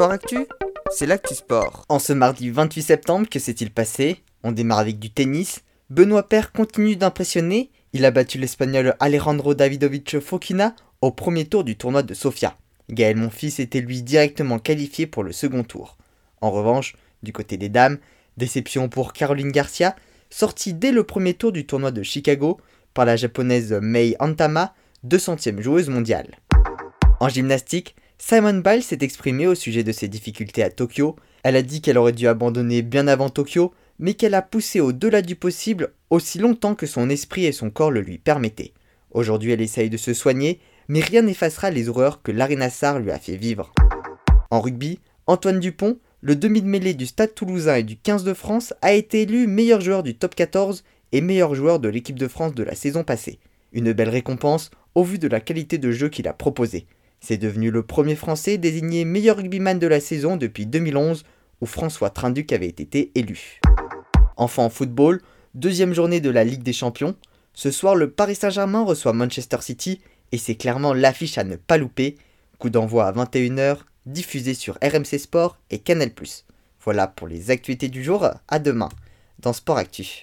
Sport 0.00 0.12
Actu, 0.12 0.46
c'est 0.90 1.04
l'actu 1.04 1.34
sport. 1.34 1.84
En 1.90 1.98
ce 1.98 2.14
mardi 2.14 2.48
28 2.48 2.80
septembre, 2.80 3.28
que 3.28 3.38
s'est-il 3.38 3.70
passé? 3.70 4.22
On 4.42 4.50
démarre 4.50 4.78
avec 4.78 4.98
du 4.98 5.10
tennis. 5.10 5.60
Benoît 5.90 6.26
Paire 6.26 6.52
continue 6.52 6.96
d'impressionner. 6.96 7.70
Il 7.92 8.06
a 8.06 8.10
battu 8.10 8.38
l'espagnol 8.38 8.96
Alejandro 8.98 9.52
Davidovich 9.52 10.18
Fokina 10.20 10.74
au 11.02 11.10
premier 11.10 11.44
tour 11.44 11.64
du 11.64 11.76
tournoi 11.76 12.02
de 12.02 12.14
Sofia. 12.14 12.56
Gaël 12.88 13.18
Monfils 13.18 13.60
était 13.60 13.82
lui 13.82 14.00
directement 14.00 14.58
qualifié 14.58 15.06
pour 15.06 15.22
le 15.22 15.32
second 15.32 15.64
tour. 15.64 15.98
En 16.40 16.50
revanche, 16.50 16.96
du 17.22 17.34
côté 17.34 17.58
des 17.58 17.68
dames, 17.68 17.98
déception 18.38 18.88
pour 18.88 19.12
Caroline 19.12 19.52
Garcia, 19.52 19.94
sortie 20.30 20.72
dès 20.72 20.92
le 20.92 21.04
premier 21.04 21.34
tour 21.34 21.52
du 21.52 21.66
tournoi 21.66 21.90
de 21.90 22.02
Chicago 22.02 22.58
par 22.94 23.04
la 23.04 23.16
japonaise 23.16 23.78
Mei 23.82 24.16
Antama, 24.18 24.72
200e 25.06 25.60
joueuse 25.60 25.90
mondiale. 25.90 26.38
En 27.20 27.28
gymnastique, 27.28 27.96
Simon 28.22 28.60
Biles 28.60 28.82
s'est 28.82 28.98
exprimée 29.00 29.46
au 29.46 29.54
sujet 29.54 29.82
de 29.82 29.92
ses 29.92 30.06
difficultés 30.06 30.62
à 30.62 30.70
Tokyo. 30.70 31.16
Elle 31.42 31.56
a 31.56 31.62
dit 31.62 31.80
qu'elle 31.80 31.96
aurait 31.96 32.12
dû 32.12 32.28
abandonner 32.28 32.82
bien 32.82 33.08
avant 33.08 33.30
Tokyo, 33.30 33.72
mais 33.98 34.12
qu'elle 34.12 34.34
a 34.34 34.42
poussé 34.42 34.78
au-delà 34.78 35.22
du 35.22 35.36
possible 35.36 35.94
aussi 36.10 36.38
longtemps 36.38 36.74
que 36.74 36.86
son 36.86 37.08
esprit 37.08 37.46
et 37.46 37.52
son 37.52 37.70
corps 37.70 37.90
le 37.90 38.02
lui 38.02 38.18
permettaient. 38.18 38.74
Aujourd'hui, 39.10 39.52
elle 39.52 39.62
essaye 39.62 39.88
de 39.88 39.96
se 39.96 40.12
soigner, 40.12 40.60
mais 40.86 41.00
rien 41.00 41.22
n'effacera 41.22 41.70
les 41.70 41.88
horreurs 41.88 42.22
que 42.22 42.30
Nassar 42.30 43.00
lui 43.00 43.10
a 43.10 43.18
fait 43.18 43.36
vivre. 43.36 43.72
En 44.50 44.60
rugby, 44.60 45.00
Antoine 45.26 45.58
Dupont, 45.58 45.98
le 46.20 46.36
demi 46.36 46.60
de 46.60 46.68
mêlée 46.68 46.94
du 46.94 47.06
Stade 47.06 47.34
toulousain 47.34 47.76
et 47.76 47.82
du 47.82 47.96
15 47.96 48.22
de 48.22 48.34
France, 48.34 48.74
a 48.82 48.92
été 48.92 49.22
élu 49.22 49.46
meilleur 49.46 49.80
joueur 49.80 50.02
du 50.02 50.14
top 50.14 50.34
14 50.34 50.84
et 51.12 51.22
meilleur 51.22 51.54
joueur 51.54 51.80
de 51.80 51.88
l'équipe 51.88 52.18
de 52.18 52.28
France 52.28 52.54
de 52.54 52.64
la 52.64 52.74
saison 52.74 53.02
passée. 53.02 53.40
Une 53.72 53.92
belle 53.94 54.10
récompense 54.10 54.70
au 54.94 55.04
vu 55.04 55.18
de 55.18 55.26
la 55.26 55.40
qualité 55.40 55.78
de 55.78 55.90
jeu 55.90 56.10
qu'il 56.10 56.28
a 56.28 56.34
proposé. 56.34 56.86
C'est 57.20 57.36
devenu 57.36 57.70
le 57.70 57.82
premier 57.82 58.16
Français 58.16 58.56
désigné 58.58 59.04
meilleur 59.04 59.36
rugbyman 59.36 59.78
de 59.78 59.86
la 59.86 60.00
saison 60.00 60.36
depuis 60.36 60.66
2011 60.66 61.24
où 61.60 61.66
François 61.66 62.10
Trinduc 62.10 62.52
avait 62.52 62.66
été 62.66 63.12
élu. 63.14 63.60
Enfin 64.36 64.64
en 64.64 64.70
football, 64.70 65.20
deuxième 65.54 65.92
journée 65.92 66.20
de 66.20 66.30
la 66.30 66.44
Ligue 66.44 66.62
des 66.62 66.72
Champions. 66.72 67.14
Ce 67.52 67.70
soir, 67.70 67.94
le 67.94 68.10
Paris 68.10 68.36
Saint-Germain 68.36 68.82
reçoit 68.82 69.12
Manchester 69.12 69.58
City 69.60 70.00
et 70.32 70.38
c'est 70.38 70.54
clairement 70.54 70.94
l'affiche 70.94 71.36
à 71.36 71.44
ne 71.44 71.56
pas 71.56 71.76
louper. 71.76 72.16
Coup 72.58 72.70
d'envoi 72.70 73.06
à 73.06 73.12
21h, 73.12 73.78
diffusé 74.06 74.54
sur 74.54 74.78
RMC 74.82 75.18
Sport 75.18 75.58
et 75.70 75.78
Canal+. 75.78 76.10
Voilà 76.82 77.06
pour 77.06 77.28
les 77.28 77.50
actualités 77.50 77.88
du 77.88 78.02
jour, 78.02 78.28
à 78.48 78.58
demain 78.58 78.88
dans 79.40 79.52
Sport 79.52 79.78
Actu. 79.78 80.18